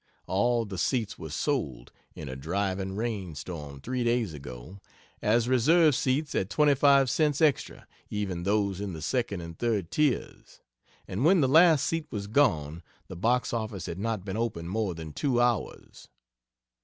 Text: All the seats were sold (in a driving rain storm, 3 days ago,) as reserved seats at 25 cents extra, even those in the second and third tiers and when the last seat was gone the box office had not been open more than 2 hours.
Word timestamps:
All 0.25 0.65
the 0.65 0.79
seats 0.79 1.19
were 1.19 1.29
sold 1.29 1.91
(in 2.15 2.27
a 2.27 2.35
driving 2.35 2.95
rain 2.95 3.35
storm, 3.35 3.79
3 3.81 4.03
days 4.03 4.33
ago,) 4.33 4.79
as 5.21 5.47
reserved 5.47 5.93
seats 5.95 6.33
at 6.33 6.49
25 6.49 7.07
cents 7.07 7.39
extra, 7.39 7.85
even 8.09 8.41
those 8.41 8.81
in 8.81 8.93
the 8.93 9.01
second 9.03 9.41
and 9.41 9.59
third 9.59 9.91
tiers 9.91 10.59
and 11.07 11.23
when 11.23 11.39
the 11.41 11.47
last 11.47 11.85
seat 11.85 12.07
was 12.09 12.25
gone 12.25 12.81
the 13.09 13.15
box 13.15 13.53
office 13.53 13.85
had 13.85 13.99
not 13.99 14.25
been 14.25 14.37
open 14.37 14.67
more 14.67 14.95
than 14.95 15.13
2 15.13 15.39
hours. 15.39 16.07